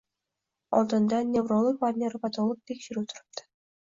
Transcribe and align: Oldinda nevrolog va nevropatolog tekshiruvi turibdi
Oldinda 0.77 1.19
nevrolog 1.33 1.85
va 1.85 1.91
nevropatolog 1.99 2.65
tekshiruvi 2.73 3.13
turibdi 3.13 3.47